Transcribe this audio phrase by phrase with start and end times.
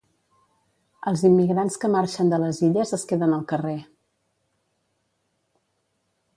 [1.11, 3.77] Els immigrants que marxen de les Illes es queden al carrer.